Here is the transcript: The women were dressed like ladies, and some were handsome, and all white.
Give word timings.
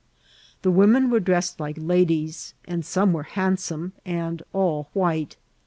The 0.63 0.71
women 0.71 1.11
were 1.11 1.19
dressed 1.19 1.59
like 1.59 1.77
ladies, 1.79 2.55
and 2.65 2.83
some 2.83 3.13
were 3.13 3.21
handsome, 3.21 3.93
and 4.03 4.41
all 4.51 4.89
white. 4.93 5.37